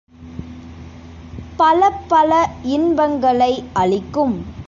[1.59, 2.31] பலப்பல
[2.63, 3.63] இன்பங்களை
[3.73, 4.35] அளிக்கும்.